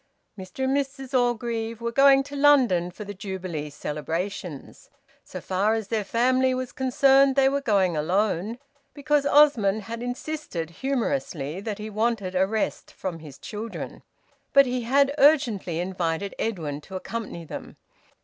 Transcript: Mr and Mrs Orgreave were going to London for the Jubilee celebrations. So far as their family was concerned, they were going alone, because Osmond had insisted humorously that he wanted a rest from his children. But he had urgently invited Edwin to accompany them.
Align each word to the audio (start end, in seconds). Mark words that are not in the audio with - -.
Mr 0.35 0.63
and 0.63 0.75
Mrs 0.75 1.13
Orgreave 1.13 1.79
were 1.79 1.91
going 1.91 2.23
to 2.23 2.35
London 2.35 2.89
for 2.89 3.03
the 3.03 3.13
Jubilee 3.13 3.69
celebrations. 3.69 4.89
So 5.23 5.39
far 5.39 5.75
as 5.75 5.89
their 5.89 6.03
family 6.03 6.55
was 6.55 6.71
concerned, 6.71 7.35
they 7.35 7.47
were 7.47 7.61
going 7.61 7.95
alone, 7.95 8.57
because 8.95 9.27
Osmond 9.27 9.83
had 9.83 10.01
insisted 10.01 10.71
humorously 10.71 11.59
that 11.61 11.77
he 11.77 11.91
wanted 11.91 12.33
a 12.33 12.47
rest 12.47 12.91
from 12.91 13.19
his 13.19 13.37
children. 13.37 14.01
But 14.53 14.65
he 14.65 14.81
had 14.81 15.13
urgently 15.19 15.77
invited 15.79 16.33
Edwin 16.39 16.81
to 16.81 16.95
accompany 16.95 17.45
them. 17.45 17.77